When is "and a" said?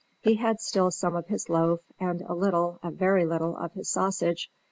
1.99-2.33